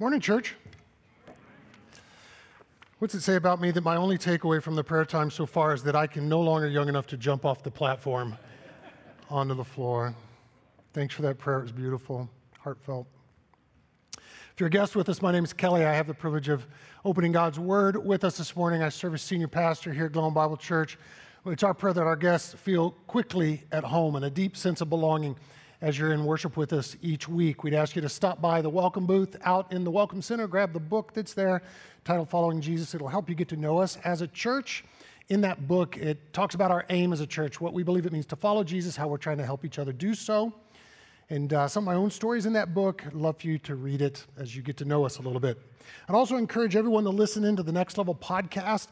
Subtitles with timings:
[0.00, 0.56] Morning, church.
[2.98, 5.72] What's it say about me that my only takeaway from the prayer time so far
[5.72, 8.36] is that I can no longer young enough to jump off the platform
[9.30, 10.12] onto the floor?
[10.94, 11.60] Thanks for that prayer.
[11.60, 12.28] It was beautiful,
[12.58, 13.06] heartfelt.
[14.16, 15.84] If you're a guest with us, my name is Kelly.
[15.84, 16.66] I have the privilege of
[17.04, 18.82] opening God's Word with us this morning.
[18.82, 20.98] I serve as senior pastor here at Glowing Bible Church.
[21.46, 24.90] It's our prayer that our guests feel quickly at home and a deep sense of
[24.90, 25.36] belonging
[25.84, 27.62] as you're in worship with us each week.
[27.62, 30.72] We'd ask you to stop by the welcome booth out in the Welcome Center, grab
[30.72, 31.60] the book that's there
[32.06, 32.94] titled Following Jesus.
[32.94, 34.82] It'll help you get to know us as a church.
[35.28, 38.14] In that book, it talks about our aim as a church, what we believe it
[38.14, 40.54] means to follow Jesus, how we're trying to help each other do so.
[41.28, 43.02] And uh, some of my own stories in that book.
[43.06, 45.38] I'd love for you to read it as you get to know us a little
[45.38, 45.60] bit.
[46.08, 48.88] I'd also encourage everyone to listen into the Next Level podcast.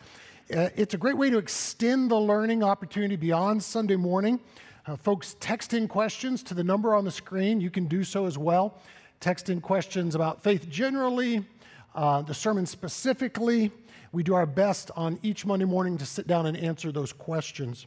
[0.55, 4.41] Uh, it's a great way to extend the learning opportunity beyond Sunday morning.
[4.85, 7.61] Uh, folks, text in questions to the number on the screen.
[7.61, 8.81] You can do so as well.
[9.21, 11.45] Text in questions about faith generally,
[11.95, 13.71] uh, the sermon specifically.
[14.11, 17.87] We do our best on each Monday morning to sit down and answer those questions.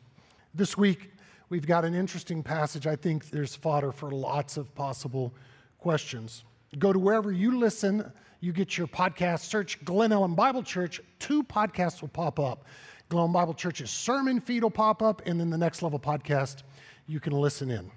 [0.53, 1.11] This week,
[1.49, 2.87] we've got an interesting passage.
[2.87, 5.33] I think there's fodder for lots of possible
[5.79, 6.45] questions.
[6.79, 11.01] Go to wherever you listen, you get your podcast, search Glen Ellyn Bible Church.
[11.19, 12.63] Two podcasts will pop up.
[13.09, 16.63] Glen Bible Church's sermon feed will pop up, and then the next level podcast
[17.07, 17.91] you can listen in.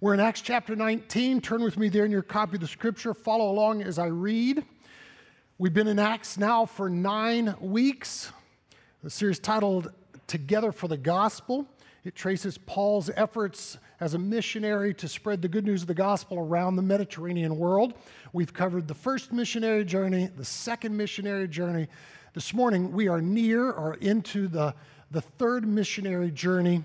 [0.00, 1.40] We're in Acts chapter 19.
[1.40, 3.14] Turn with me there in your copy of the scripture.
[3.14, 4.64] Follow along as I read.
[5.58, 8.32] We've been in Acts now for nine weeks.
[9.04, 9.92] The series titled
[10.26, 11.66] Together for the Gospel.
[12.02, 16.38] It traces Paul's efforts as a missionary to spread the good news of the gospel
[16.38, 17.92] around the Mediterranean world.
[18.32, 21.88] We've covered the first missionary journey, the second missionary journey.
[22.32, 24.74] This morning, we are near or into the,
[25.10, 26.84] the third missionary journey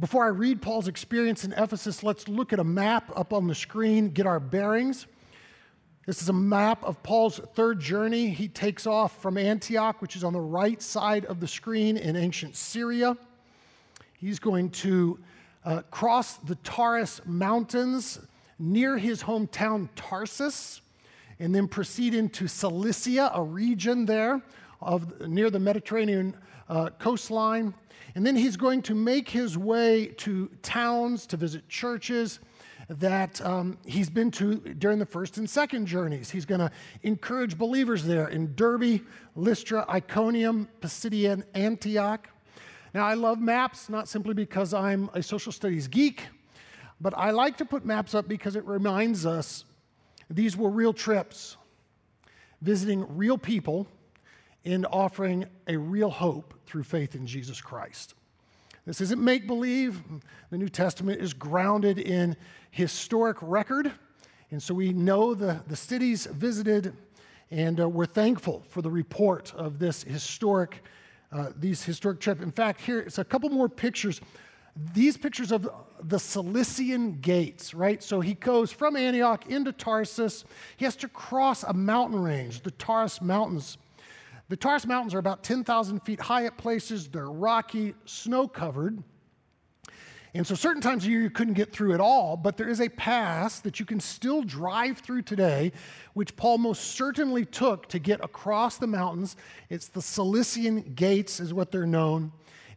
[0.00, 3.54] before I read Paul's experience in Ephesus, let's look at a map up on the
[3.54, 5.06] screen, get our bearings.
[6.06, 8.30] This is a map of Paul's third journey.
[8.30, 12.16] He takes off from Antioch, which is on the right side of the screen in
[12.16, 13.14] ancient Syria.
[14.14, 15.18] He's going to
[15.66, 18.20] uh, cross the Taurus Mountains
[18.58, 20.80] near his hometown Tarsus,
[21.40, 24.42] and then proceed into Cilicia, a region there
[24.80, 26.36] of, near the Mediterranean
[26.68, 27.74] uh, coastline.
[28.14, 32.40] And then he's going to make his way to towns to visit churches
[32.88, 36.30] that um, he's been to during the first and second journeys.
[36.30, 36.70] He's going to
[37.02, 39.00] encourage believers there in Derbe,
[39.36, 42.28] Lystra, Iconium, Pisidian, Antioch.
[42.92, 46.24] Now, I love maps, not simply because I'm a social studies geek,
[47.00, 49.64] but I like to put maps up because it reminds us
[50.30, 51.56] these were real trips,
[52.62, 53.88] visiting real people
[54.64, 58.14] and offering a real hope through faith in Jesus Christ.
[58.86, 60.00] This isn't make believe.
[60.50, 62.36] The New Testament is grounded in
[62.70, 63.92] historic record.
[64.50, 66.94] And so we know the, the cities visited,
[67.50, 70.82] and uh, we're thankful for the report of this historic,
[71.32, 72.40] uh, these historic trips.
[72.40, 74.20] In fact, here it's a couple more pictures.
[74.94, 75.68] These pictures of
[76.02, 78.02] the Cilician gates, right?
[78.02, 80.44] So he goes from Antioch into Tarsus.
[80.76, 83.78] He has to cross a mountain range, the Taurus Mountains.
[84.48, 87.08] The Taurus Mountains are about 10,000 feet high at places.
[87.08, 89.02] They're rocky, snow covered.
[90.32, 92.80] And so, certain times of year you couldn't get through at all, but there is
[92.80, 95.72] a pass that you can still drive through today,
[96.14, 99.34] which Paul most certainly took to get across the mountains.
[99.68, 102.30] It's the Cilician Gates, is what they're known.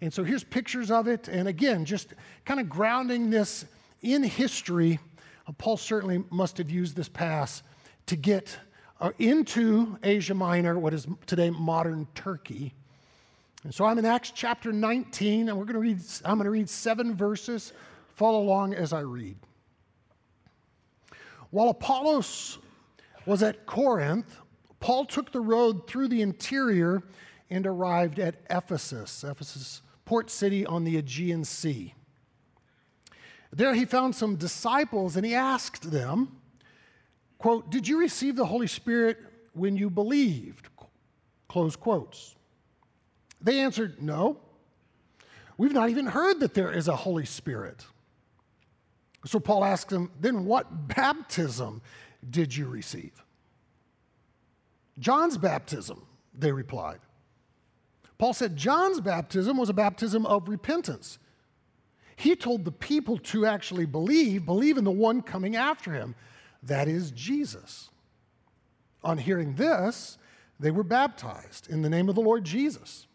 [0.03, 1.29] And so, here's pictures of it.
[1.29, 3.63] And again, just kind of grounding this
[4.01, 4.99] in history,
[5.57, 7.63] Paul certainly must have used this pass
[8.07, 8.59] to get
[8.99, 12.73] uh, into Asia Minor, what is today modern Turkey.
[13.63, 16.51] And so I'm in Acts chapter 19, and we're going to read, I'm going to
[16.51, 17.71] read seven verses.
[18.15, 19.37] Follow along as I read.
[21.49, 22.57] While Apollos
[23.25, 24.37] was at Corinth,
[24.81, 27.03] Paul took the road through the interior
[27.49, 31.93] and arrived at Ephesus, Ephesus, port city on the Aegean Sea.
[33.51, 36.39] There he found some disciples and he asked them,
[37.43, 39.17] Quote, did you receive the Holy Spirit
[39.51, 40.69] when you believed?
[41.49, 42.35] Close quotes.
[43.41, 44.37] They answered, no.
[45.57, 47.85] We've not even heard that there is a Holy Spirit.
[49.25, 51.81] So Paul asked them, then what baptism
[52.29, 53.23] did you receive?
[54.97, 56.99] John's baptism, they replied.
[58.23, 61.19] Paul said John's baptism was a baptism of repentance.
[62.15, 66.15] He told the people to actually believe, believe in the one coming after him,
[66.61, 67.89] that is Jesus.
[69.03, 70.17] On hearing this,
[70.57, 73.07] they were baptized in the name of the Lord Jesus.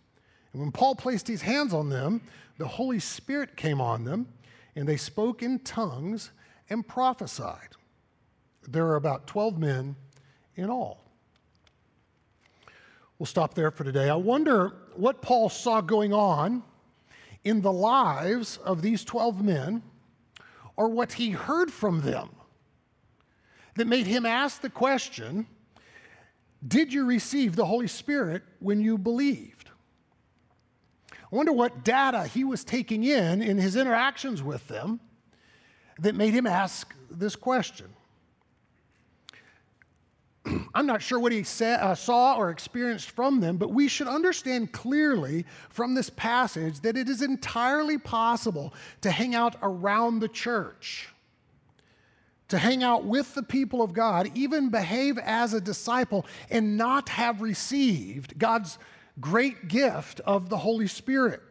[0.53, 2.21] And when Paul placed his hands on them,
[2.59, 4.29] the Holy Spirit came on them,
[4.77, 6.33] and they spoke in tongues
[6.69, 7.71] and prophesied.
[8.69, 9.97] There are about 12 men
[10.55, 11.09] in all.
[13.19, 14.11] We'll stop there for today.
[14.11, 16.63] I wonder what Paul saw going on
[17.45, 19.83] in the lives of these 12 men
[20.77, 22.31] or what he heard from them
[23.77, 25.47] that made him ask the question
[26.67, 29.71] Did you receive the Holy Spirit when you believed?
[31.13, 34.99] I wonder what data he was taking in in his interactions with them
[36.01, 37.87] that made him ask this question.
[40.75, 44.73] I'm not sure what he uh, saw or experienced from them, but we should understand
[44.73, 51.09] clearly from this passage that it is entirely possible to hang out around the church,
[52.49, 57.09] to hang out with the people of God, even behave as a disciple, and not
[57.11, 58.79] have received God's
[59.21, 61.43] great gift of the Holy Spirit.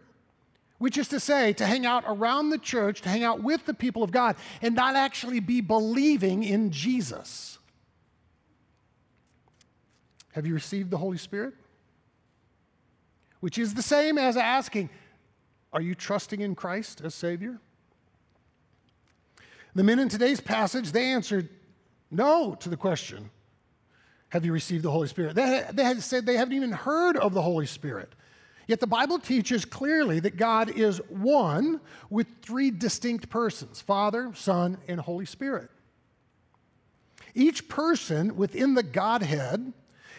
[0.79, 3.73] Which is to say, to hang out around the church, to hang out with the
[3.73, 7.56] people of God, and not actually be believing in Jesus.
[10.37, 11.55] Have you received the Holy Spirit?
[13.39, 14.91] Which is the same as asking,
[15.73, 17.57] Are you trusting in Christ as Savior?
[19.73, 21.49] The men in today's passage, they answered
[22.11, 23.31] no to the question,
[24.29, 25.33] Have you received the Holy Spirit?
[25.33, 28.13] They, had said they haven't even heard of the Holy Spirit.
[28.67, 31.81] Yet the Bible teaches clearly that God is one
[32.11, 35.71] with three distinct persons Father, Son, and Holy Spirit.
[37.33, 39.73] Each person within the Godhead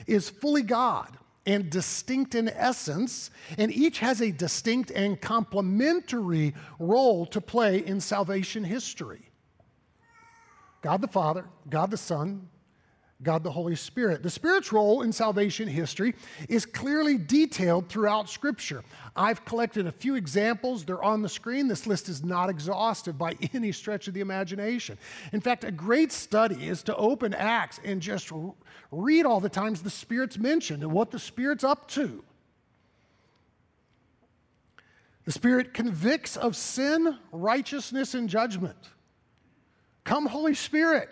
[0.07, 7.25] is fully God and distinct in essence, and each has a distinct and complementary role
[7.27, 9.31] to play in salvation history.
[10.83, 12.49] God the Father, God the Son,
[13.21, 14.23] God the Holy Spirit.
[14.23, 16.15] The Spirit's role in salvation history
[16.49, 18.85] is clearly detailed throughout Scripture.
[19.17, 20.85] I've collected a few examples.
[20.85, 21.67] They're on the screen.
[21.67, 24.99] This list is not exhaustive by any stretch of the imagination.
[25.33, 28.31] In fact, a great study is to open Acts and just
[28.93, 32.23] read all the times the Spirit's mentioned and what the Spirit's up to.
[35.25, 38.79] The Spirit convicts of sin, righteousness, and judgment.
[40.05, 41.11] Come, Holy Spirit.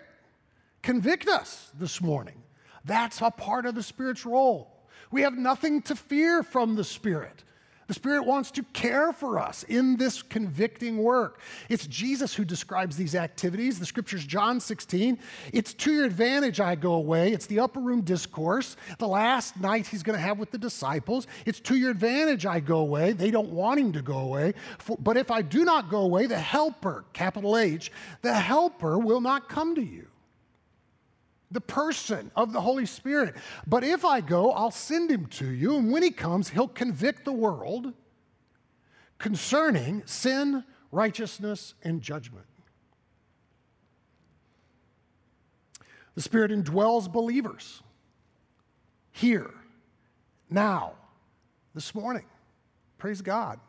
[0.81, 2.43] Convict us this morning.
[2.85, 4.77] That's a part of the Spirit's role.
[5.11, 7.43] We have nothing to fear from the Spirit.
[7.87, 11.39] The Spirit wants to care for us in this convicting work.
[11.69, 13.79] It's Jesus who describes these activities.
[13.79, 15.17] The scriptures, John 16.
[15.53, 17.31] It's to your advantage I go away.
[17.31, 21.27] It's the upper room discourse, the last night he's going to have with the disciples.
[21.45, 23.13] It's to your advantage I go away.
[23.13, 24.53] They don't want him to go away.
[24.99, 27.89] but if I do not go away, the helper, capital H,
[28.21, 30.07] the helper will not come to you
[31.51, 33.35] the person of the Holy Spirit.
[33.65, 37.25] But if I go, I'll send him to you, and when he comes, he'll convict
[37.25, 37.93] the world
[39.17, 42.45] concerning sin, righteousness, and judgment.
[46.15, 47.81] The Spirit indwells believers
[49.11, 49.51] here,
[50.49, 50.93] now,
[51.73, 52.25] this morning.
[52.97, 53.59] Praise God.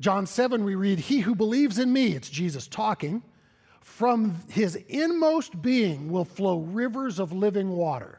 [0.00, 3.22] John 7, we read, He who believes in me, it's Jesus talking
[3.84, 8.18] from his inmost being will flow rivers of living water.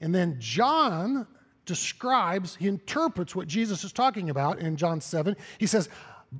[0.00, 1.26] And then John
[1.64, 5.36] describes, he interprets what Jesus is talking about in John 7.
[5.56, 5.88] He says,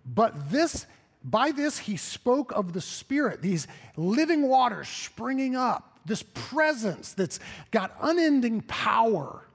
[0.05, 0.87] But this,
[1.25, 3.67] by this he spoke of the Spirit, these
[3.97, 9.48] living waters springing up, this presence that's got unending power.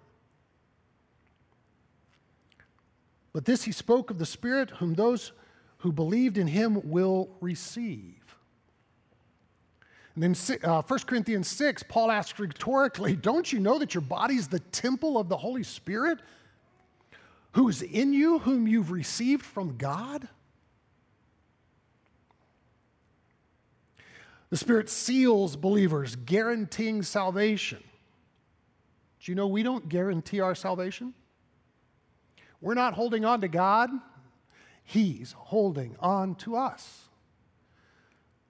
[3.33, 5.31] But this he spoke of the Spirit, whom those
[5.79, 8.26] who believed in him will receive.
[10.17, 14.33] And then uh, 1 Corinthians 6, Paul asks rhetorically, Don't you know that your body
[14.33, 16.17] is the temple of the Holy Spirit
[17.51, 20.27] who is in you, whom you've received from God?
[24.49, 27.83] The Spirit seals believers, guaranteeing salvation.
[29.19, 31.13] Do you know we don't guarantee our salvation?
[32.59, 33.91] We're not holding on to God,
[34.83, 37.07] He's holding on to us.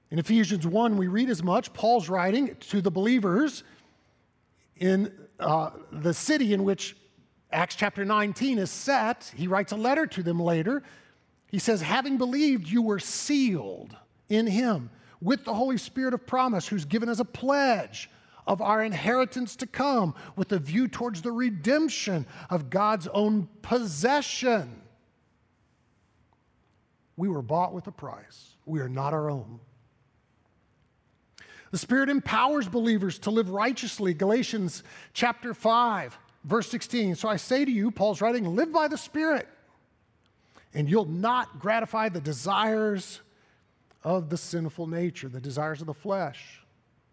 [0.09, 1.73] In Ephesians 1, we read as much.
[1.73, 3.63] Paul's writing to the believers
[4.77, 6.95] in uh, the city in which
[7.51, 9.31] Acts chapter 19 is set.
[9.35, 10.83] He writes a letter to them later.
[11.47, 13.95] He says, Having believed, you were sealed
[14.29, 14.89] in him
[15.21, 18.09] with the Holy Spirit of promise, who's given as a pledge
[18.45, 24.81] of our inheritance to come, with a view towards the redemption of God's own possession.
[27.17, 28.55] We were bought with a price.
[28.65, 29.59] We are not our own.
[31.71, 34.13] The Spirit empowers believers to live righteously.
[34.13, 34.83] Galatians
[35.13, 37.15] chapter 5, verse 16.
[37.15, 39.47] So I say to you, Paul's writing, live by the Spirit,
[40.73, 43.21] and you'll not gratify the desires
[44.03, 46.61] of the sinful nature, the desires of the flesh.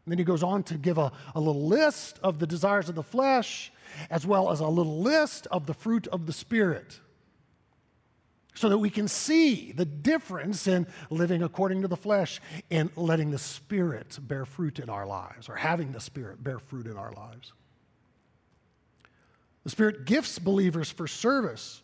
[0.05, 2.95] And then he goes on to give a, a little list of the desires of
[2.95, 3.73] the flesh,
[4.11, 7.01] as well as a little list of the fruit of the Spirit
[8.55, 13.31] so that we can see the difference in living according to the flesh and letting
[13.31, 17.13] the Spirit bear fruit in our lives, or having the Spirit bear fruit in our
[17.13, 17.53] lives.
[19.65, 21.83] The Spirit gifts believers for service.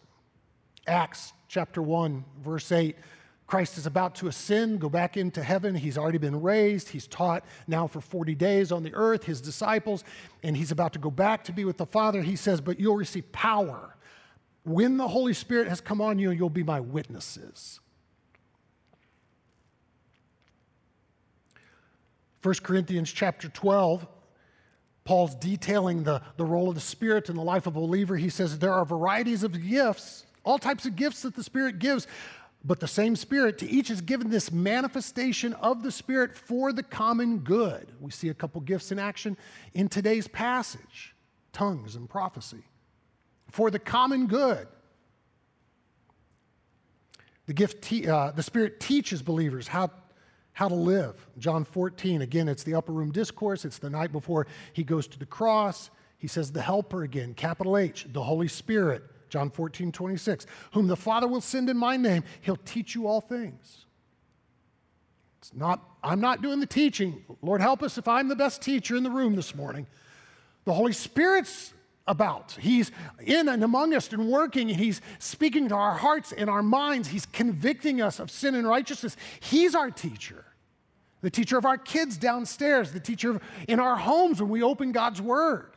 [0.86, 2.96] Acts chapter 1, verse 8.
[3.46, 5.74] Christ is about to ascend, go back into heaven.
[5.74, 6.90] He's already been raised.
[6.90, 10.04] He's taught now for 40 days on the earth, his disciples,
[10.44, 12.22] and he's about to go back to be with the Father.
[12.22, 13.96] He says, But you'll receive power
[14.64, 17.80] when the Holy Spirit has come on you, you'll be my witnesses.
[22.42, 24.06] 1 Corinthians chapter 12,
[25.04, 28.16] Paul's detailing the, the role of the Spirit in the life of a believer.
[28.16, 32.06] He says there are varieties of gifts, all types of gifts that the Spirit gives,
[32.64, 36.82] but the same Spirit, to each is given this manifestation of the Spirit for the
[36.82, 37.92] common good.
[38.00, 39.36] We see a couple gifts in action
[39.74, 41.14] in today's passage
[41.52, 42.62] tongues and prophecy
[43.50, 44.66] for the common good.
[47.46, 49.90] The gift, te- uh, the Spirit teaches believers how,
[50.52, 51.26] how to live.
[51.38, 53.64] John 14, again, it's the upper room discourse.
[53.64, 55.90] It's the night before he goes to the cross.
[56.18, 59.02] He says, the Helper again, capital H, the Holy Spirit.
[59.30, 63.20] John 14, 26, whom the Father will send in my name, he'll teach you all
[63.20, 63.86] things.
[65.38, 67.24] It's not, I'm not doing the teaching.
[67.40, 69.86] Lord, help us if I'm the best teacher in the room this morning.
[70.66, 71.72] The Holy Spirit's
[72.10, 72.58] about.
[72.60, 72.90] He's
[73.22, 77.08] in and among us and working, and He's speaking to our hearts and our minds.
[77.08, 79.16] He's convicting us of sin and righteousness.
[79.38, 80.44] He's our teacher,
[81.22, 85.22] the teacher of our kids downstairs, the teacher in our homes when we open God's
[85.22, 85.70] Word.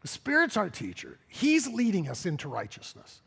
[0.00, 1.18] The Spirit's our teacher.
[1.28, 3.20] He's leading us into righteousness.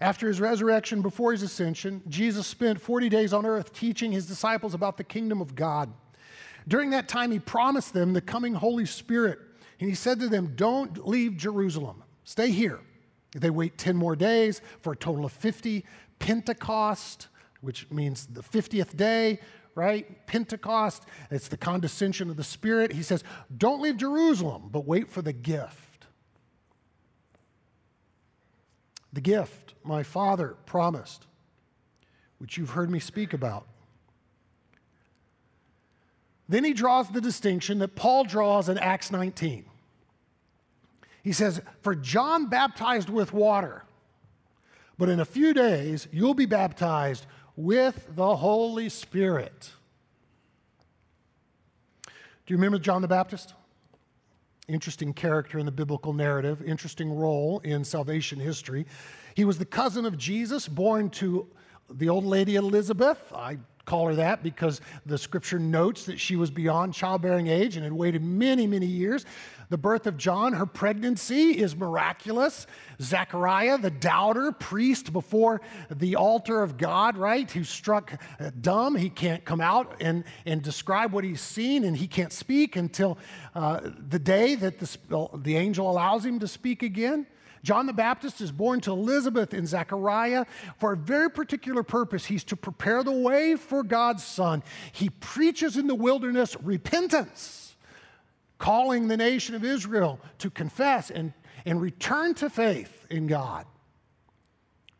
[0.00, 4.74] After his resurrection, before his ascension, Jesus spent 40 days on earth teaching his disciples
[4.74, 5.92] about the kingdom of God.
[6.68, 9.38] During that time, he promised them the coming Holy Spirit.
[9.80, 12.80] And he said to them, Don't leave Jerusalem, stay here.
[13.34, 15.84] They wait 10 more days for a total of 50.
[16.18, 17.26] Pentecost,
[17.62, 19.40] which means the 50th day,
[19.74, 20.24] right?
[20.26, 22.92] Pentecost, it's the condescension of the Spirit.
[22.92, 23.24] He says,
[23.56, 26.06] Don't leave Jerusalem, but wait for the gift.
[29.12, 31.26] The gift my Father promised,
[32.38, 33.66] which you've heard me speak about.
[36.52, 39.64] Then he draws the distinction that Paul draws in Acts 19.
[41.22, 43.84] He says, For John baptized with water,
[44.98, 47.24] but in a few days you'll be baptized
[47.56, 49.70] with the Holy Spirit.
[52.04, 52.12] Do
[52.52, 53.54] you remember John the Baptist?
[54.68, 58.84] Interesting character in the biblical narrative, interesting role in salvation history.
[59.34, 61.48] He was the cousin of Jesus, born to
[61.88, 63.32] the old lady Elizabeth.
[63.34, 67.84] I call her that because the scripture notes that she was beyond childbearing age and
[67.84, 69.24] had waited many, many years.
[69.70, 72.66] The birth of John, her pregnancy is miraculous.
[73.00, 78.20] Zechariah, the doubter, priest before the altar of God, right, who struck
[78.60, 82.76] dumb, he can't come out and, and describe what he's seen, and he can't speak
[82.76, 83.16] until
[83.54, 87.26] uh, the day that the, the angel allows him to speak again.
[87.62, 90.46] John the Baptist is born to Elizabeth and Zechariah
[90.78, 92.24] for a very particular purpose.
[92.24, 94.62] He's to prepare the way for God's Son.
[94.90, 97.76] He preaches in the wilderness repentance,
[98.58, 101.32] calling the nation of Israel to confess and,
[101.64, 103.66] and return to faith in God.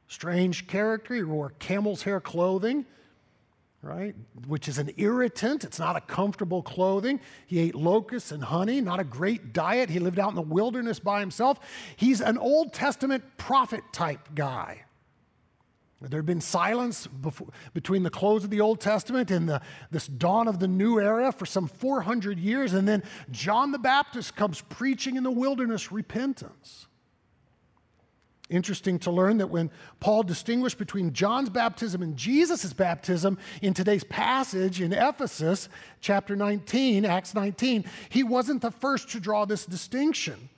[0.07, 2.87] Strange character, he wore camel's hair clothing
[3.83, 4.15] right?
[4.47, 5.65] Which is an irritant.
[5.65, 7.21] It's not a comfortable clothing.
[7.47, 9.91] He ate locusts and honey, not a great diet.
[9.91, 11.59] He lived out in the wilderness by himself.
[11.97, 14.85] He's an Old Testament prophet type guy.
[16.01, 19.61] There had been silence before, between the close of the Old Testament and the,
[19.91, 22.73] this dawn of the new era for some 400 years.
[22.73, 26.89] And then John the Baptist comes preaching in the wilderness repentance.
[28.53, 34.05] Interesting to learn that when Paul distinguished between John's baptism and Jesus' baptism in today's
[34.05, 35.71] passage in Ephesus,
[36.03, 40.51] chapter 19, Acts 19, he wasn't the first to draw this distinction.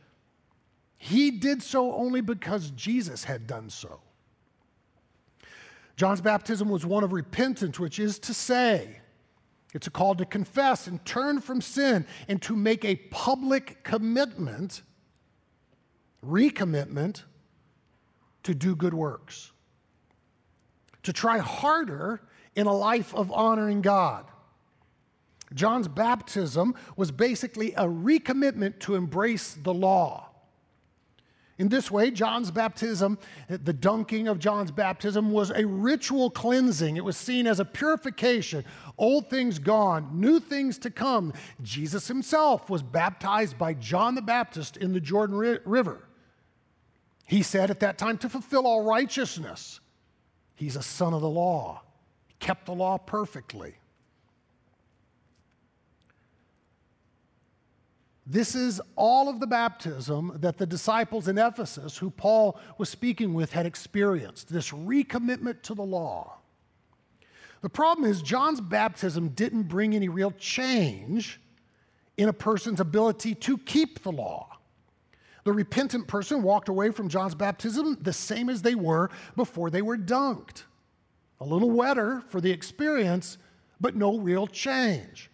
[0.96, 4.00] He did so only because Jesus had done so.
[5.94, 8.98] John's baptism was one of repentance, which is to say,
[9.72, 14.82] it's a call to confess and turn from sin and to make a public commitment,
[16.26, 17.22] recommitment
[18.44, 19.52] to do good works,
[21.02, 22.20] to try harder
[22.54, 24.24] in a life of honoring God.
[25.52, 30.30] John's baptism was basically a recommitment to embrace the law.
[31.56, 33.16] In this way, John's baptism,
[33.48, 36.96] the dunking of John's baptism, was a ritual cleansing.
[36.96, 38.64] It was seen as a purification.
[38.98, 41.32] Old things gone, new things to come.
[41.62, 46.03] Jesus himself was baptized by John the Baptist in the Jordan River.
[47.26, 49.80] He said at that time to fulfill all righteousness.
[50.54, 51.82] He's a son of the law,
[52.26, 53.76] he kept the law perfectly.
[58.26, 63.34] This is all of the baptism that the disciples in Ephesus, who Paul was speaking
[63.34, 66.38] with, had experienced this recommitment to the law.
[67.60, 71.38] The problem is, John's baptism didn't bring any real change
[72.16, 74.58] in a person's ability to keep the law.
[75.44, 79.82] The repentant person walked away from John's baptism the same as they were before they
[79.82, 80.64] were dunked.
[81.40, 83.36] A little wetter for the experience,
[83.80, 85.30] but no real change.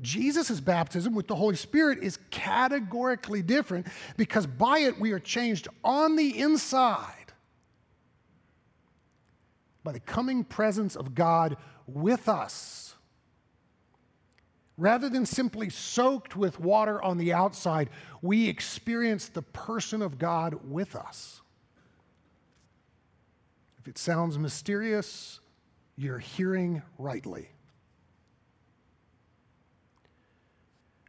[0.00, 5.66] Jesus' baptism with the Holy Spirit is categorically different because by it we are changed
[5.82, 7.14] on the inside
[9.82, 12.94] by the coming presence of God with us.
[14.78, 17.90] Rather than simply soaked with water on the outside,
[18.22, 21.42] we experience the person of God with us.
[23.80, 25.40] If it sounds mysterious,
[25.96, 27.48] you're hearing rightly.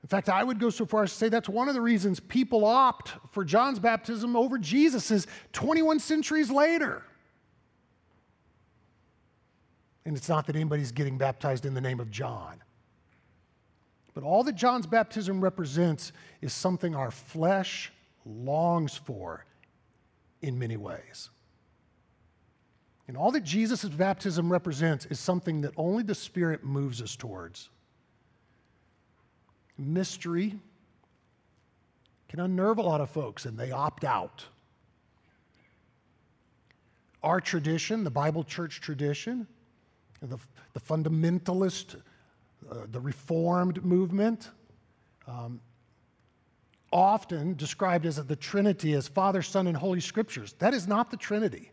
[0.02, 2.20] In fact, I would go so far as to say that's one of the reasons
[2.20, 7.04] people opt for John's baptism over Jesus's 21 centuries later.
[10.06, 12.64] And it's not that anybody's getting baptized in the name of John.
[14.14, 16.12] But all that John's baptism represents
[16.42, 17.92] is something our flesh
[18.26, 19.46] longs for
[20.42, 21.30] in many ways.
[23.08, 27.70] And all that Jesus' baptism represents is something that only the Spirit moves us towards
[29.80, 30.56] mystery
[32.28, 34.46] can unnerve a lot of folks and they opt out.
[37.24, 39.48] Our tradition, the Bible church tradition,
[40.22, 40.38] the,
[40.74, 41.96] the fundamentalist,
[42.70, 44.50] uh, the reformed movement,
[45.28, 45.62] um,
[46.92, 50.56] often described as the Trinity as Father, Son, and Holy Scriptures.
[50.60, 51.72] That is not the Trinity.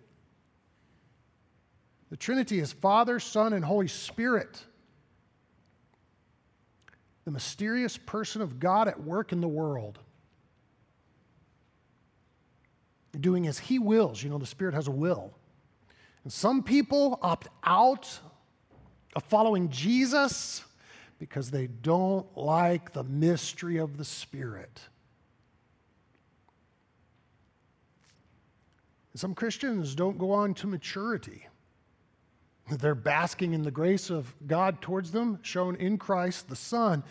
[2.10, 4.62] The Trinity is Father, Son, and Holy Spirit
[7.26, 9.98] the mysterious person of God at work in the world.
[13.20, 14.22] Doing as He wills.
[14.22, 15.34] You know, the Spirit has a will.
[16.22, 18.20] And some people opt out
[19.16, 20.64] of following Jesus
[21.18, 24.80] because they don't like the mystery of the Spirit.
[29.14, 31.46] Some Christians don't go on to maturity.
[32.70, 37.02] They're basking in the grace of God towards them, shown in Christ the Son.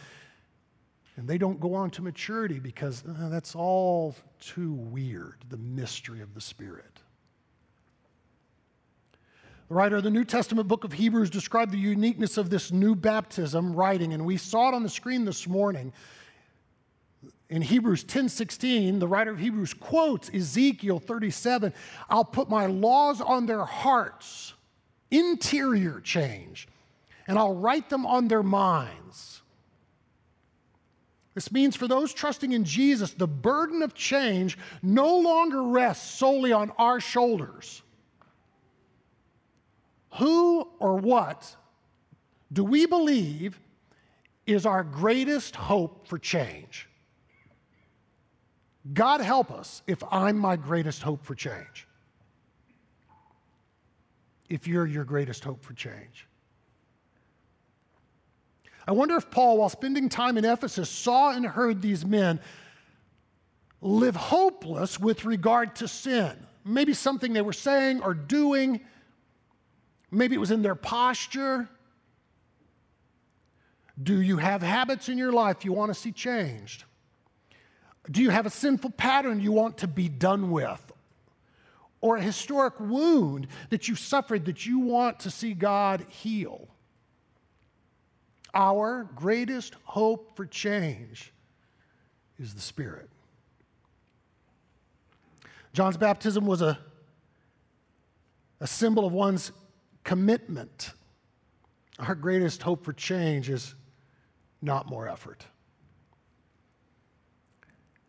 [1.18, 6.22] And they don't go on to maturity because uh, that's all too weird, the mystery
[6.22, 7.02] of the Spirit.
[9.68, 12.94] The writer of the New Testament book of Hebrews described the uniqueness of this new
[12.94, 15.92] baptism writing, and we saw it on the screen this morning.
[17.50, 21.74] In Hebrews 10 16, the writer of Hebrews quotes Ezekiel 37
[22.10, 24.54] I'll put my laws on their hearts
[25.10, 26.68] interior change,
[27.28, 29.42] and I'll write them on their minds.
[31.34, 36.54] This means for those trusting in Jesus, the burden of change no longer rests solely
[36.54, 37.82] on our shoulders.
[40.18, 41.56] Who or what
[42.52, 43.60] do we believe
[44.46, 46.88] is our greatest hope for change?
[48.94, 51.88] God help us if I'm my greatest hope for change
[54.50, 56.28] if you're your greatest hope for change.
[58.88, 62.40] I wonder if Paul, while spending time in Ephesus, saw and heard these men
[63.82, 66.34] live hopeless with regard to sin.
[66.64, 68.82] Maybe something they were saying or doing,
[70.12, 71.68] maybe it was in their posture.
[74.02, 76.84] Do you have habits in your life you want to see changed?
[78.10, 80.92] Do you have a sinful pattern you want to be done with
[82.06, 86.68] or a historic wound that you suffered that you want to see God heal.
[88.54, 91.34] Our greatest hope for change
[92.38, 93.10] is the Spirit.
[95.74, 96.78] John's baptism was a,
[98.60, 99.52] a symbol of one's
[100.06, 100.94] commitment.
[102.00, 103.76] Our greatest hope for change is
[104.62, 105.46] not more effort.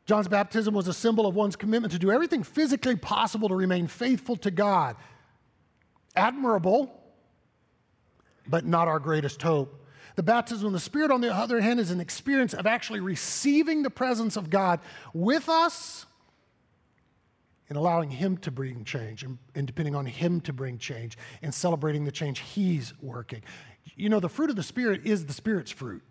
[0.05, 3.89] John's baptism was a symbol of one's commitment to do everything physically possible to remain
[3.89, 4.95] faithful to God.
[6.15, 6.93] Admirable,
[8.47, 9.85] but not our greatest hope.
[10.15, 13.83] The baptism of the Spirit, on the other hand, is an experience of actually receiving
[13.83, 14.81] the presence of God
[15.13, 16.06] with us
[17.69, 21.53] in allowing Him to bring change and, and depending on Him to bring change and
[21.53, 23.43] celebrating the change He's working.
[23.97, 26.03] You know, the fruit of the Spirit is the Spirit's fruit.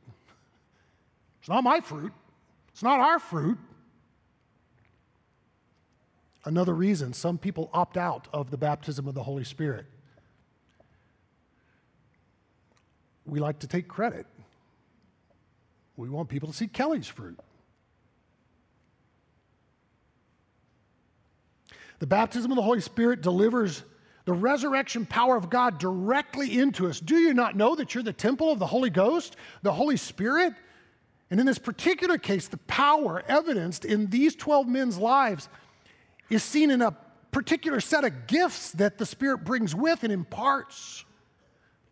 [1.39, 2.13] It's not my fruit,
[2.69, 3.57] it's not our fruit.
[6.43, 9.85] Another reason some people opt out of the baptism of the Holy Spirit.
[13.25, 14.27] We like to take credit.
[15.97, 17.39] We want people to see Kelly's fruit.
[22.05, 23.81] The baptism of the Holy Spirit delivers
[24.25, 26.99] the resurrection power of God directly into us.
[26.99, 30.53] Do you not know that you're the temple of the Holy Ghost, the Holy Spirit?
[31.31, 35.49] And in this particular case, the power evidenced in these 12 men's lives
[36.29, 36.95] is seen in a
[37.31, 41.05] particular set of gifts that the Spirit brings with and imparts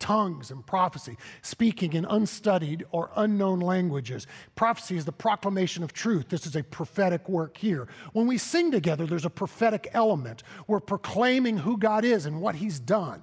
[0.03, 4.27] tongues and prophecy, speaking in unstudied or unknown languages.
[4.53, 6.27] Prophecy is the proclamation of truth.
[6.27, 7.87] This is a prophetic work here.
[8.11, 10.43] When we sing together, there's a prophetic element.
[10.67, 13.21] We're proclaiming who God is and what He's done.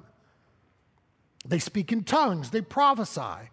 [1.45, 3.51] They speak in tongues, they prophesy.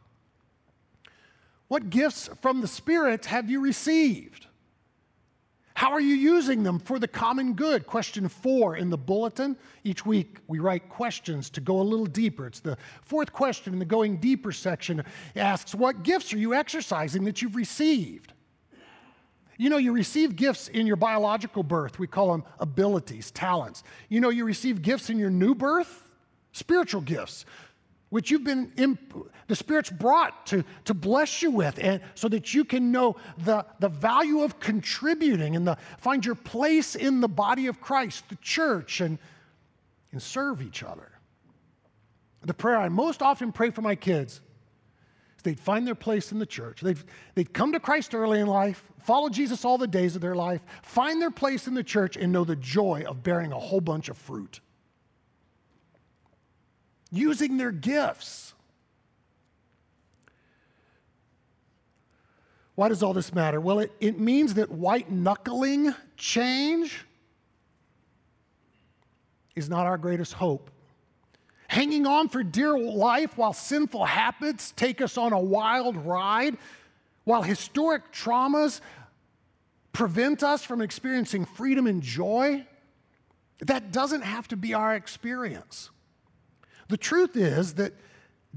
[1.67, 4.46] What gifts from the Spirit have you received?
[5.77, 7.85] How are you using them for the common good?
[7.85, 9.55] Question four in the bulletin.
[9.83, 12.47] Each week we write questions to go a little deeper.
[12.47, 15.01] It's the fourth question in the going deeper section.
[15.01, 18.33] It asks, What gifts are you exercising that you've received?
[19.57, 21.99] You know, you receive gifts in your biological birth.
[21.99, 23.83] We call them abilities, talents.
[24.09, 26.09] You know, you receive gifts in your new birth,
[26.53, 27.45] spiritual gifts
[28.09, 32.53] which you've been imp- the spirit's brought to, to bless you with and so that
[32.53, 37.27] you can know the, the value of contributing and the, find your place in the
[37.27, 39.17] body of christ the church and,
[40.11, 41.11] and serve each other.
[42.43, 44.41] The prayer i most often pray for my kids
[45.35, 46.81] is they'd find their place in the church.
[46.81, 46.99] They'd,
[47.35, 50.61] they'd come to christ early in life follow jesus all the days of their life
[50.81, 54.09] find their place in the church and know the joy of bearing a whole bunch
[54.09, 54.59] of fruit
[57.11, 58.53] using their gifts.
[62.75, 63.59] Why does all this matter?
[63.59, 67.05] Well, it, it means that white knuckling change
[69.55, 70.69] is not our greatest hope.
[71.67, 76.57] Hanging on for dear life while sinful habits take us on a wild ride,
[77.23, 78.79] while historic traumas
[79.91, 82.65] prevent us from experiencing freedom and joy,
[83.59, 85.89] that doesn't have to be our experience.
[86.89, 87.93] The truth is that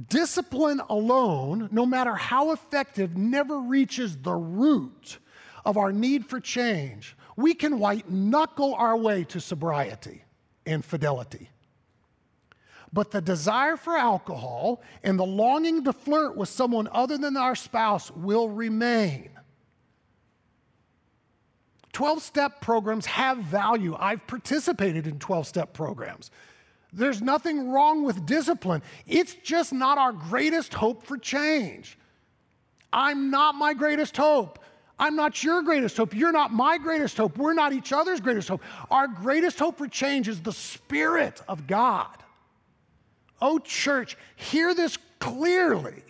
[0.08, 5.18] discipline alone, no matter how effective, never reaches the root
[5.64, 7.16] of our need for change.
[7.36, 10.24] We can white knuckle our way to sobriety
[10.66, 11.50] and fidelity.
[12.92, 17.54] But the desire for alcohol and the longing to flirt with someone other than our
[17.54, 19.30] spouse will remain.
[21.92, 23.96] 12 step programs have value.
[23.98, 26.30] I've participated in 12 step programs.
[26.92, 28.82] There's nothing wrong with discipline.
[29.06, 31.96] It's just not our greatest hope for change.
[32.92, 34.58] I'm not my greatest hope.
[34.98, 36.14] I'm not your greatest hope.
[36.14, 37.38] You're not my greatest hope.
[37.38, 38.62] We're not each other's greatest hope.
[38.90, 42.16] Our greatest hope for change is the Spirit of God.
[43.40, 46.02] Oh, church, hear this clearly.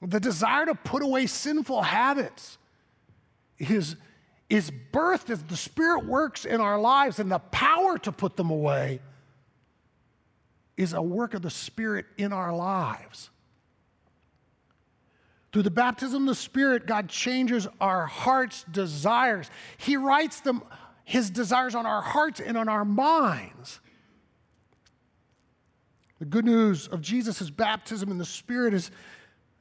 [0.00, 2.58] The desire to put away sinful habits
[3.58, 3.94] is
[4.52, 8.50] is birthed as the Spirit works in our lives, and the power to put them
[8.50, 9.00] away
[10.76, 13.30] is a work of the Spirit in our lives.
[15.52, 19.50] Through the baptism of the Spirit, God changes our heart's desires.
[19.78, 20.62] He writes them,
[21.02, 23.80] His desires on our hearts and on our minds.
[26.18, 28.90] The good news of Jesus' baptism in the Spirit is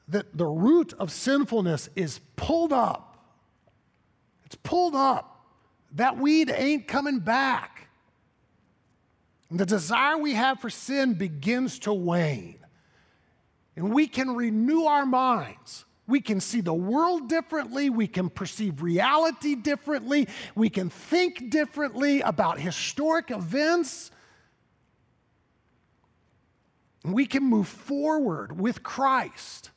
[0.10, 3.11] that the root of sinfulness is pulled up
[4.52, 5.46] it's pulled up.
[5.94, 7.88] That weed ain't coming back.
[9.50, 12.60] And the desire we have for sin begins to wane.
[13.78, 15.86] And we can renew our minds.
[16.06, 17.90] We can see the world differently.
[17.90, 20.28] We can perceive reality differently.
[20.54, 24.12] We can think differently about historic events.
[27.06, 29.72] We can move forward with Christ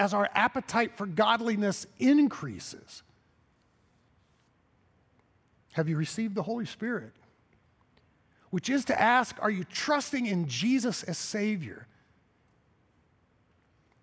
[0.00, 3.02] as our appetite for godliness increases.
[5.72, 7.12] Have you received the Holy Spirit?
[8.48, 11.86] Which is to ask, are you trusting in Jesus as Savior?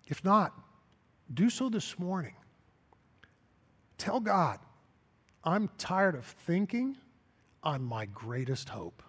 [0.06, 0.52] If not,
[1.34, 2.36] do so this morning.
[3.98, 4.60] Tell God,
[5.42, 6.96] I'm tired of thinking
[7.64, 9.02] I'm my greatest hope.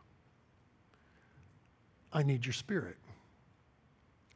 [2.11, 2.97] I need your Spirit.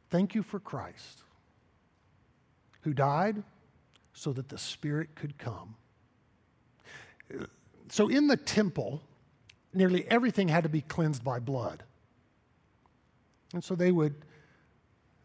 [0.08, 1.24] Thank you for Christ
[2.84, 3.42] who died
[4.12, 5.74] so that the Spirit could come.
[7.88, 9.02] So in the temple,
[9.72, 11.82] nearly everything had to be cleansed by blood.
[13.52, 14.14] And so they would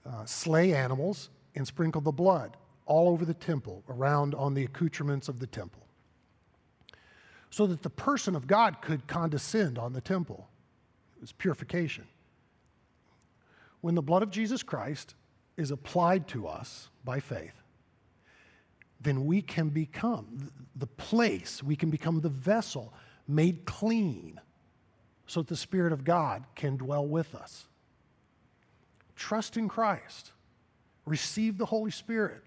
[0.06, 5.30] uh, slay animals and sprinkle the blood all over the temple, around on the accoutrements
[5.30, 5.86] of the temple,
[7.52, 10.48] so that the person of God could condescend on the temple.
[11.18, 12.08] It was purification.
[13.82, 15.14] When the blood of Jesus Christ
[15.60, 17.54] is applied to us by faith,
[19.02, 22.94] then we can become the place, we can become the vessel
[23.28, 24.40] made clean
[25.28, 27.68] so that the Spirit of God can dwell with us.
[29.16, 30.32] Trust in Christ,
[31.06, 32.44] receive the Holy Spirit.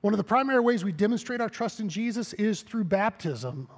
[0.00, 3.68] One of the primary ways we demonstrate our trust in Jesus is through baptism.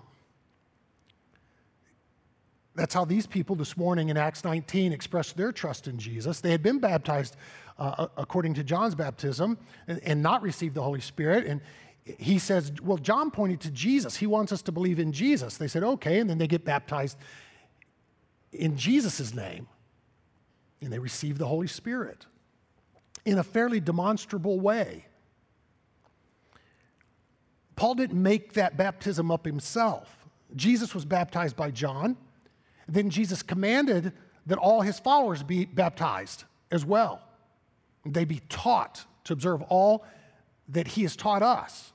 [2.75, 6.41] That's how these people this morning in Acts 19 expressed their trust in Jesus.
[6.41, 7.37] They had been baptized
[7.79, 11.47] uh, according to John's baptism and, and not received the Holy Spirit.
[11.47, 11.61] And
[12.05, 14.17] he says, Well, John pointed to Jesus.
[14.17, 15.59] He wants us to believe in Jesus.
[15.59, 16.19] They said, Okay.
[16.19, 17.19] And then they get baptized
[18.53, 19.69] in Jesus' name.
[20.81, 22.27] And they receive the Holy Spirit
[23.25, 25.07] in a fairly demonstrable way.
[27.77, 30.27] Paul didn't make that baptism up himself.
[30.57, 32.17] Jesus was baptized by John.
[32.88, 34.12] Then Jesus commanded
[34.47, 37.23] that all his followers be baptized as well.
[38.05, 40.05] They be taught to observe all
[40.68, 41.92] that he has taught us.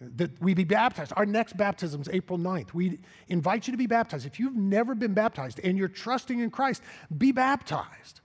[0.00, 1.12] That we be baptized.
[1.14, 2.72] Our next baptism is April 9th.
[2.72, 4.26] We invite you to be baptized.
[4.26, 6.82] If you've never been baptized and you're trusting in Christ,
[7.16, 8.20] be baptized.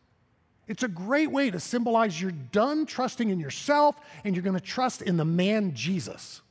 [0.67, 4.63] It's a great way to symbolize you're done trusting in yourself and you're going to
[4.63, 6.41] trust in the man Jesus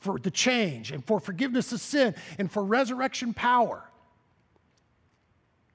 [0.00, 3.87] for the change and for forgiveness of sin and for resurrection power.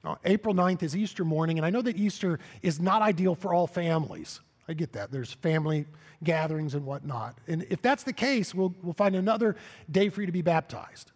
[0.04, 3.54] Now, April 9th is Easter morning, and I know that Easter is not ideal for
[3.54, 4.42] all families.
[4.68, 5.12] I get that.
[5.12, 5.86] There's family
[6.24, 7.38] gatherings and whatnot.
[7.48, 9.56] And if that's the case, we'll, we'll find another
[9.89, 11.12] day for you to be baptized.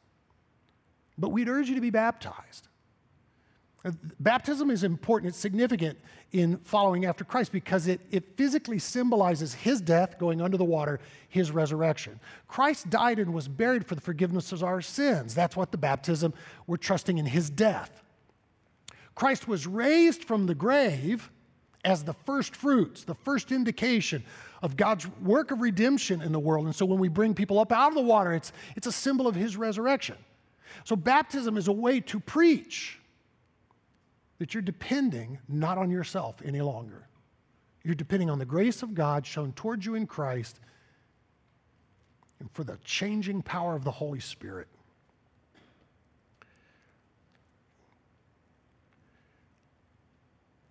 [1.17, 2.67] But we'd urge you to be baptized.
[3.85, 5.97] Uh, baptism is important, it's significant
[6.33, 10.99] in following after Christ because it, it physically symbolizes his death going under the water,
[11.29, 12.19] his resurrection.
[12.47, 15.33] Christ died and was buried for the forgiveness of our sins.
[15.33, 16.33] That's what the baptism,
[16.65, 18.03] we're trusting in his death.
[19.17, 21.31] Christ was raised from the grave
[21.83, 24.23] as the first fruits, the first indication
[24.61, 26.67] of God's work of redemption in the world.
[26.67, 29.27] And so when we bring people up out of the water, it's, it's a symbol
[29.27, 30.17] of his resurrection.
[30.83, 32.99] So baptism is a way to preach
[34.37, 37.07] that you're depending not on yourself any longer.
[37.83, 40.59] You're depending on the grace of God shown towards you in Christ
[42.39, 44.67] and for the changing power of the Holy Spirit.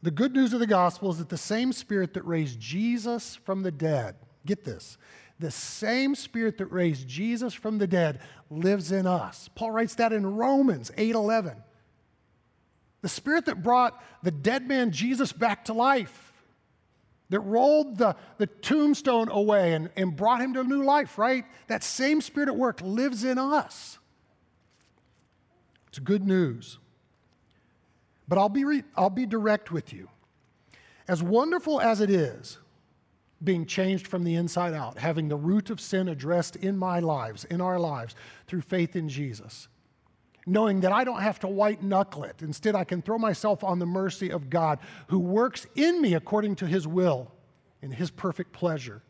[0.06, 3.64] The good news of the gospel is that the same spirit that raised Jesus from
[3.64, 4.14] the dead,
[4.46, 4.98] get this,
[5.40, 9.50] the same spirit that raised Jesus from the dead lives in us.
[9.56, 11.56] Paul writes that in Romans 8:11.
[13.02, 16.32] The spirit that brought the dead man Jesus back to life,
[17.30, 21.44] that rolled the, the tombstone away and, and brought him to a new life, right?
[21.66, 23.98] That same spirit at work lives in us.
[25.88, 26.78] It's good news.
[28.28, 30.08] But I'll be, re- I'll be direct with you.
[31.08, 32.58] As wonderful as it is,
[33.42, 37.44] being changed from the inside out, having the root of sin addressed in my lives,
[37.44, 38.14] in our lives,
[38.46, 39.68] through faith in Jesus,
[40.46, 42.40] knowing that I don't have to white knuckle it.
[42.40, 46.56] Instead, I can throw myself on the mercy of God who works in me according
[46.56, 47.30] to his will
[47.82, 49.02] and his perfect pleasure.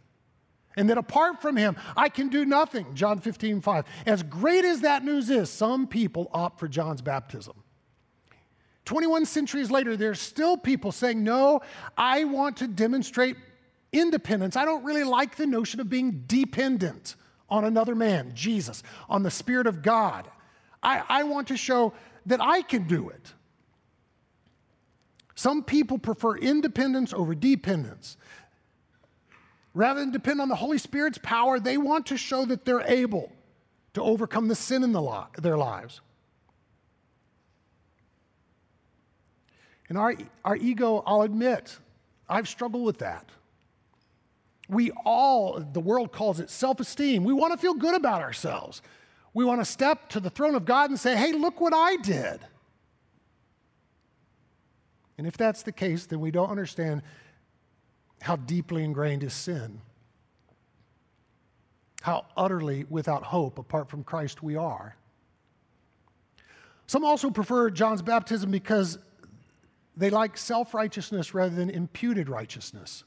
[0.77, 2.95] And that apart from him, I can do nothing.
[2.95, 3.85] John 15, 5.
[4.05, 7.55] As great as that news is, some people opt for John's baptism.
[8.87, 11.61] 21 centuries later, there's still people saying, No,
[11.99, 13.37] I want to demonstrate
[13.93, 14.57] independence.
[14.57, 17.17] I don't really like the notion of being dependent
[17.51, 20.29] on another man, Jesus, on the Spirit of God.
[20.83, 21.93] I, I want to show
[22.27, 23.33] that I can do it.
[25.35, 28.17] Some people prefer independence over dependence.
[29.75, 33.31] Rather than depend on the Holy Spirit's power, they want to show that they're able
[33.95, 36.01] to overcome the sin in the li- their lives.
[39.89, 41.79] And our, our ego, I'll admit,
[42.29, 43.29] I've struggled with that.
[44.69, 47.23] We all, the world calls it self esteem.
[47.23, 48.83] We want to feel good about ourselves.
[49.33, 51.97] We want to step to the throne of God and say, hey, look what I
[51.97, 52.41] did.
[55.19, 57.03] And if that's the case, then we don't understand
[58.23, 59.81] how deeply ingrained is sin,
[62.03, 64.97] how utterly without hope apart from Christ we are.
[66.87, 68.99] Some also prefer John's baptism because
[69.97, 73.05] they like self righteousness rather than imputed righteousness.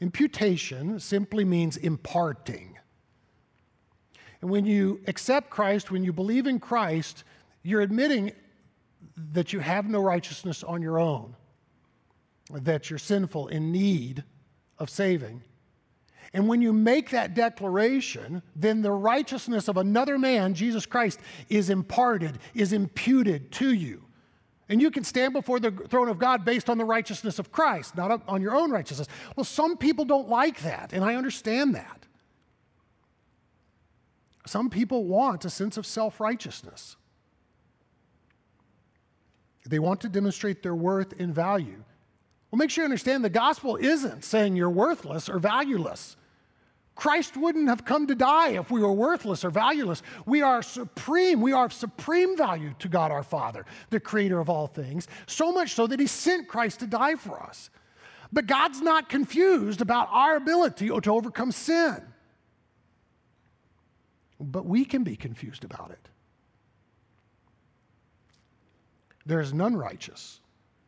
[0.00, 2.78] Imputation simply means imparting.
[4.40, 7.24] And when you accept Christ, when you believe in Christ,
[7.62, 8.32] you're admitting
[9.32, 11.34] that you have no righteousness on your own,
[12.52, 14.24] that you're sinful in need
[14.78, 15.42] of saving.
[16.34, 21.70] And when you make that declaration, then the righteousness of another man, Jesus Christ, is
[21.70, 24.02] imparted, is imputed to you.
[24.68, 27.96] And you can stand before the throne of God based on the righteousness of Christ,
[27.96, 29.08] not on your own righteousness.
[29.36, 32.06] Well, some people don't like that, and I understand that.
[34.46, 36.96] Some people want a sense of self righteousness.
[39.66, 41.82] They want to demonstrate their worth and value.
[42.50, 46.16] Well, make sure you understand the gospel isn't saying you're worthless or valueless.
[46.94, 50.02] Christ wouldn't have come to die if we were worthless or valueless.
[50.26, 51.40] We are supreme.
[51.40, 55.50] We are of supreme value to God our Father, the creator of all things, so
[55.52, 57.70] much so that he sent Christ to die for us.
[58.32, 62.02] But God's not confused about our ability to overcome sin.
[64.40, 66.08] But we can be confused about it.
[69.26, 70.40] There is none righteous,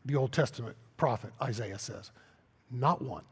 [0.05, 2.11] the Old Testament prophet Isaiah says,
[2.71, 3.25] not one.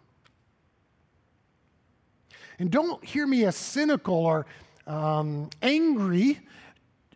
[2.58, 4.46] And don't hear me as cynical or
[4.86, 6.40] um, angry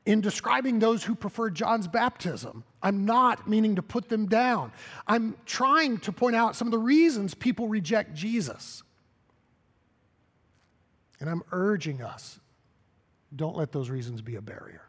[0.06, 2.64] in describing those who prefer John's baptism.
[2.82, 4.72] I'm not meaning to put them down.
[5.06, 8.82] I'm trying to point out some of the reasons people reject Jesus.
[11.20, 12.40] And I'm urging us
[13.34, 14.82] don't let those reasons be a barrier.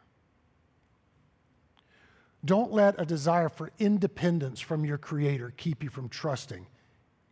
[2.44, 6.66] Don't let a desire for independence from your Creator keep you from trusting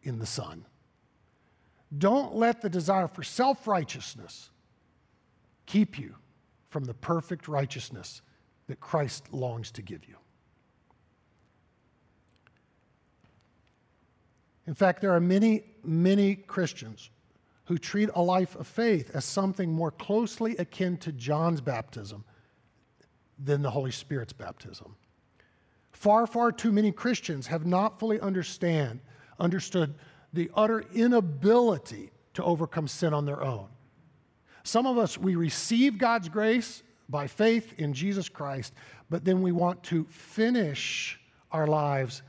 [0.02, 0.66] in the Son.
[1.96, 4.50] Don't let the desire for self righteousness
[5.66, 6.14] keep you
[6.68, 8.20] from the perfect righteousness
[8.66, 10.16] that Christ longs to give you.
[14.66, 17.08] In fact, there are many, many Christians
[17.64, 22.24] who treat a life of faith as something more closely akin to John's baptism
[23.38, 24.94] than the Holy Spirit's baptism.
[25.92, 29.00] Far, far too many Christians have not fully understand,
[29.38, 29.94] understood
[30.38, 33.66] the utter inability to overcome sin on their own.
[34.62, 38.72] Some of us, we receive God's grace by faith in Jesus Christ,
[39.10, 41.18] but then we want to finish
[41.50, 42.22] our lives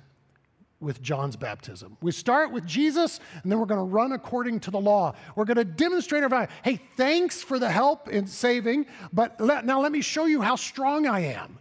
[0.80, 1.98] with John's baptism.
[2.02, 5.14] We start with Jesus, and then we're going to run according to the law.
[5.36, 6.48] We're going to demonstrate our value.
[6.64, 10.56] Hey, thanks for the help in saving, but let, now let me show you how
[10.56, 11.60] strong I am.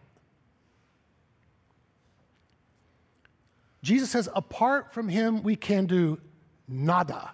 [3.82, 6.20] Jesus says, apart from him, we can do
[6.68, 7.32] nada.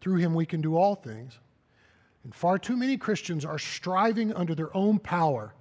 [0.00, 1.38] Through him, we can do all things.
[2.24, 5.54] And far too many Christians are striving under their own power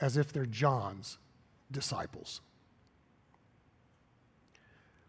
[0.00, 1.18] as if they're John's
[1.70, 2.40] disciples.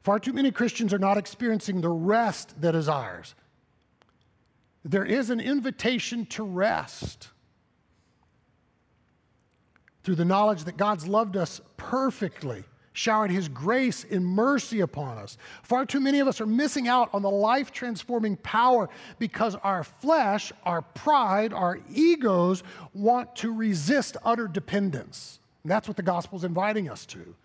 [0.01, 3.33] Far too many Christians are not experiencing the rest that is ours.
[4.83, 7.29] There is an invitation to rest
[10.03, 12.63] through the knowledge that God's loved us perfectly
[12.95, 15.37] showered his grace and mercy upon us.
[15.63, 19.83] Far too many of us are missing out on the life transforming power because our
[19.83, 25.39] flesh, our pride, our egos want to resist utter dependence.
[25.63, 27.35] And that's what the gospel is inviting us to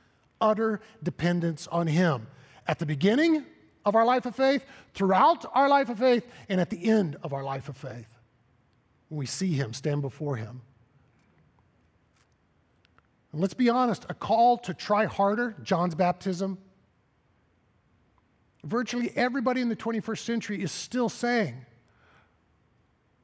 [0.41, 2.29] utter dependence on him.
[2.67, 3.45] At the beginning
[3.85, 7.33] of our life of faith, throughout our life of faith, and at the end of
[7.33, 8.09] our life of faith.
[9.09, 10.63] When we see him, stand before him.
[13.33, 16.59] And let's be honest, a call to try harder, John's baptism,
[18.65, 21.67] virtually everybody in the 21st century is still saying.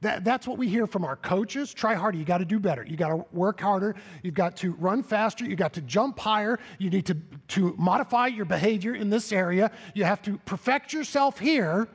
[0.02, 1.72] That, that's what we hear from our coaches.
[1.72, 2.18] Try harder.
[2.18, 2.84] You got to do better.
[2.84, 3.96] You got to work harder.
[4.22, 5.44] You've got to run faster.
[5.44, 6.58] You got to jump higher.
[6.78, 7.16] You need to,
[7.48, 9.70] to modify your behavior in this area.
[9.94, 11.88] You have to perfect yourself here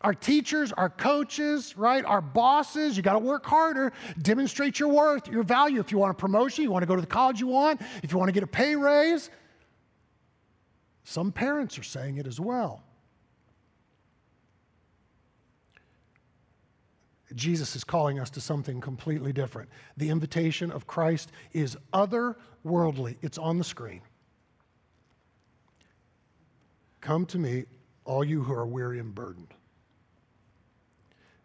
[0.00, 2.04] our teachers, our coaches, right?
[2.04, 5.80] Our bosses, you got to work harder, demonstrate your worth, your value.
[5.80, 8.12] If you want a promotion, you want to go to the college you want, if
[8.12, 9.30] you want to get a pay raise.
[11.04, 12.84] Some parents are saying it as well.
[17.34, 19.68] Jesus is calling us to something completely different.
[19.96, 24.00] The invitation of Christ is otherworldly, it's on the screen.
[27.00, 27.64] Come to me,
[28.04, 29.54] all you who are weary and burdened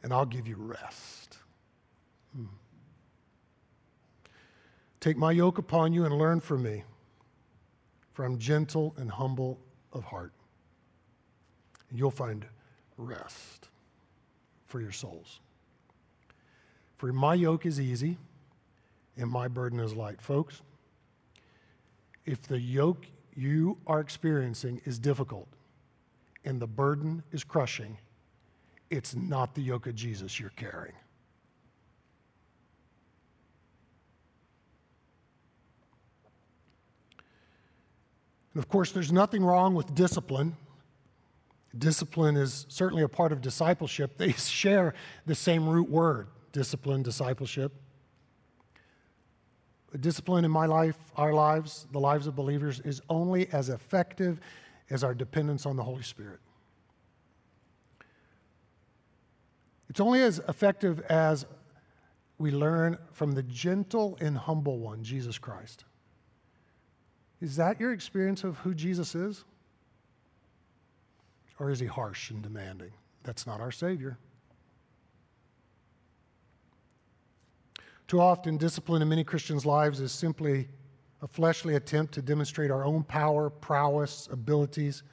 [0.04, 1.38] and I'll give you rest.
[2.36, 2.46] Hmm.
[5.00, 6.84] Take my yoke upon you and learn from me,
[8.12, 9.60] for I'm gentle and humble
[9.92, 10.34] of heart.
[11.90, 12.46] And you'll find
[12.98, 13.70] rest
[14.66, 15.40] for your souls.
[16.98, 18.18] For my yoke is easy
[19.18, 20.22] and my burden is light.
[20.22, 20.62] Folks,
[22.26, 25.48] if the yoke you are experiencing is difficult,
[26.46, 27.98] and the burden is crushing,
[28.94, 30.94] it's not the yoke of Jesus you're carrying.
[38.54, 40.56] And of course, there's nothing wrong with discipline.
[41.76, 44.18] Discipline is certainly a part of discipleship.
[44.18, 44.94] They share
[45.26, 47.72] the same root word discipline, discipleship.
[50.00, 54.40] Discipline in my life, our lives, the lives of believers, is only as effective
[54.92, 56.40] as our dependence on the Holy Spirit.
[59.94, 61.46] It's only as effective as
[62.40, 65.86] we learn from the gentle and humble one, Jesus Christ.
[67.40, 69.46] Is that your experience of who Jesus is?
[71.60, 72.90] Or is he harsh and demanding?
[73.22, 74.18] That's not our Savior.
[78.08, 80.70] Too often, discipline in many Christians' lives is simply
[81.22, 85.04] a fleshly attempt to demonstrate our own power, prowess, abilities.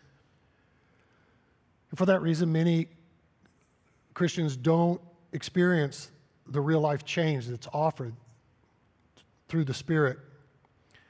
[1.90, 2.88] And for that reason, many
[4.14, 5.00] Christians don't
[5.32, 6.10] experience
[6.46, 8.14] the real life change that's offered
[9.48, 10.18] through the Spirit.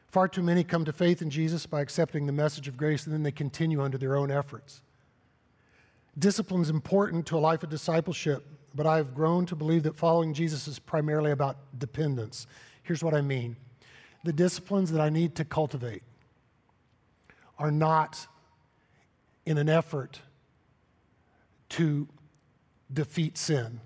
[0.08, 3.14] Far too many come to faith in Jesus by accepting the message of grace and
[3.14, 4.82] then they continue under their own efforts.
[6.18, 8.44] Discipline is important to a life of discipleship,
[8.74, 12.46] but I've grown to believe that following Jesus is primarily about dependence.
[12.82, 13.56] Here's what I mean
[14.24, 16.02] the disciplines that I need to cultivate
[17.58, 18.26] are not
[19.46, 20.20] in an effort
[21.70, 22.08] to
[22.92, 23.80] defeat sin.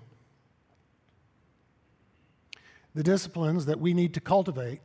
[2.93, 4.79] The disciplines that we need to cultivate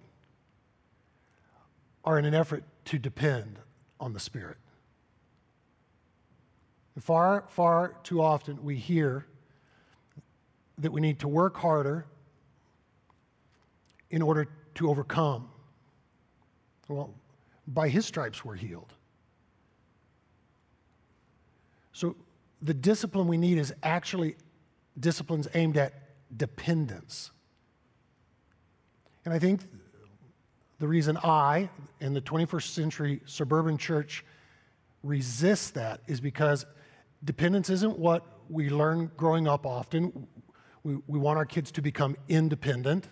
[2.05, 3.59] are in an effort to depend
[4.01, 4.57] on the Spirit.
[6.99, 9.27] Far, far too often we hear
[10.79, 12.07] that we need to work harder
[14.11, 15.49] in order to overcome.
[16.89, 17.15] Well,
[17.67, 18.93] by his stripes we're healed.
[21.93, 22.17] So
[22.63, 24.37] the discipline we need is actually
[24.99, 25.95] disciplines aimed at
[26.37, 27.31] dependence.
[29.25, 29.63] And I think
[30.79, 31.69] the reason I,
[32.01, 34.25] in the 21st century suburban church,
[35.03, 36.67] resist that is because
[37.25, 40.27] dependence isn't what we learn growing up often.
[40.83, 43.07] We, we want our kids to become independent.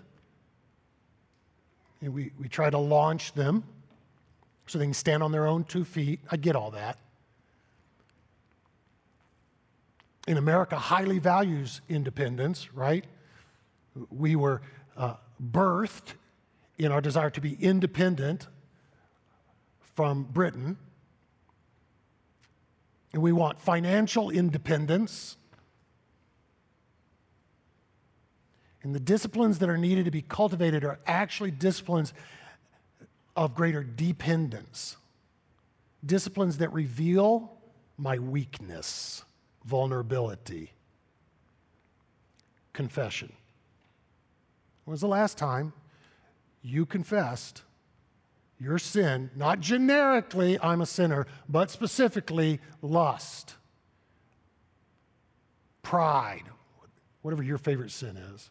[2.01, 3.65] And we, we try to launch them
[4.67, 6.21] so they can stand on their own two feet.
[6.31, 6.99] I get all that.
[10.29, 13.05] In America, highly values independence, right?
[14.11, 14.63] We were
[14.97, 16.15] uh, birthed
[16.79, 18.47] in our desire to be independent
[19.95, 20.77] from Britain.
[23.13, 25.39] And we want financial independence
[28.89, 32.15] And the disciplines that are needed to be cultivated are actually disciplines
[33.37, 34.97] of greater dependence,
[36.05, 37.53] disciplines that reveal
[37.99, 39.25] my weakness,
[39.65, 40.73] vulnerability,
[42.73, 43.33] confession.
[44.85, 45.73] When was the last time
[46.63, 47.63] you confessed
[48.61, 53.55] your sin, not generically, I'm a sinner, but specifically lust,
[55.83, 56.45] pride,
[57.23, 58.51] whatever your favorite sin is?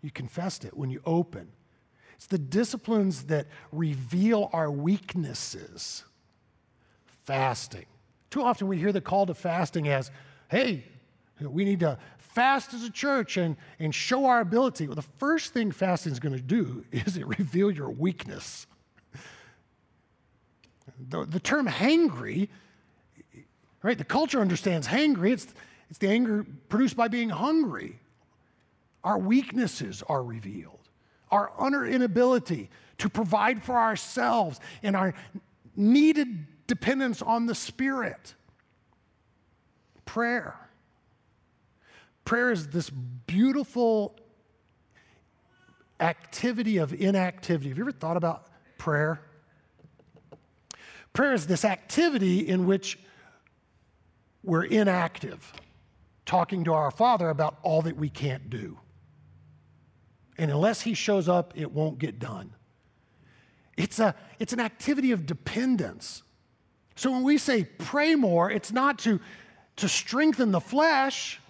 [0.00, 1.48] You confessed it when you open.
[2.14, 6.04] It's the disciplines that reveal our weaknesses.
[7.24, 7.86] Fasting.
[8.30, 10.10] Too often we hear the call to fasting as,
[10.50, 10.84] hey,
[11.40, 14.86] we need to fast as a church and, and show our ability.
[14.86, 18.66] Well, the first thing fasting is going to do is it reveal your weakness.
[21.08, 22.48] The, the term hangry,
[23.82, 23.96] right?
[23.96, 25.32] The culture understands hangry.
[25.32, 25.46] It's,
[25.90, 28.00] it's the anger produced by being hungry.
[29.04, 30.88] Our weaknesses are revealed,
[31.30, 32.68] our utter inability
[32.98, 35.14] to provide for ourselves, and our
[35.76, 38.34] needed dependence on the Spirit.
[40.04, 40.54] Prayer.
[42.24, 44.14] Prayer is this beautiful
[45.98, 47.70] activity of inactivity.
[47.70, 48.46] Have you ever thought about
[48.76, 49.20] prayer?
[51.12, 52.98] Prayer is this activity in which
[54.44, 55.52] we're inactive,
[56.24, 58.78] talking to our Father about all that we can't do.
[60.36, 62.54] And unless he shows up, it won't get done.
[63.76, 66.22] It's, a, it's an activity of dependence.
[66.98, 69.20] So when we say pray more, it's not to,
[69.76, 71.40] to strengthen the flesh,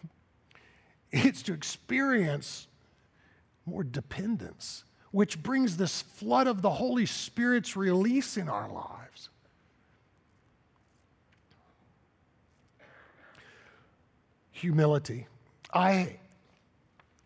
[1.10, 2.68] it's to experience
[3.66, 9.30] more dependence, which brings this flood of the Holy Spirit's release in our lives.
[14.52, 15.26] Humility.
[15.72, 16.18] I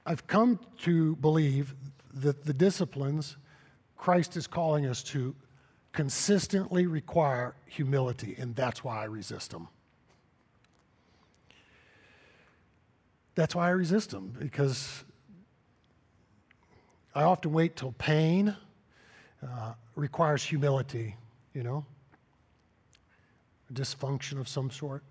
[0.06, 1.74] I've come to believe
[2.14, 3.36] that the disciplines
[3.98, 5.34] Christ is calling us to
[5.92, 9.68] consistently require humility, and that's why I resist them.
[13.34, 15.04] That's why I resist them, because
[17.14, 18.56] I often wait till pain
[19.42, 21.16] uh, requires humility,
[21.54, 21.84] you know,
[23.70, 25.02] a dysfunction of some sort.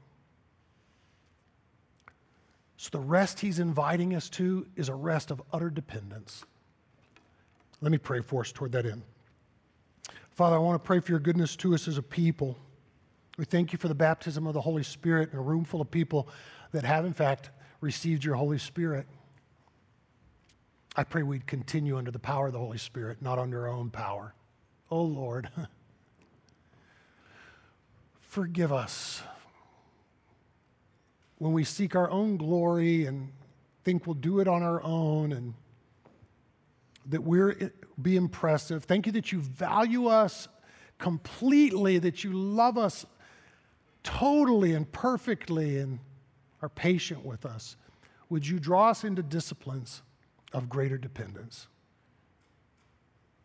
[2.78, 6.46] So the rest he's inviting us to is a rest of utter dependence.
[7.82, 9.02] Let me pray for us toward that end.
[10.38, 12.60] Father, I want to pray for your goodness to us as a people.
[13.40, 15.90] We thank you for the baptism of the Holy Spirit in a room full of
[15.90, 16.30] people
[16.74, 17.50] that have, in fact,
[17.82, 19.08] received your Holy Spirit.
[20.96, 23.90] I pray we'd continue under the power of the Holy Spirit, not under our own
[23.90, 24.36] power.
[24.92, 25.50] Oh Lord,
[28.22, 29.24] forgive us
[31.40, 33.32] when we seek our own glory and
[33.84, 35.56] think we'll do it on our own and
[37.08, 37.72] that we're
[38.02, 38.84] be impressive.
[38.84, 40.48] Thank you that you value us
[40.98, 43.06] completely, that you love us
[44.04, 46.00] totally and perfectly and
[46.62, 47.76] are patient with us.
[48.30, 50.02] Would you draw us into disciplines
[50.54, 51.68] of greater dependence?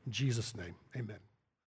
[0.07, 1.19] In Jesus' name, amen.